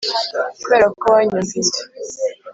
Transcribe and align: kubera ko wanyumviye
kubera 0.63 0.87
ko 0.99 1.05
wanyumviye 1.13 1.77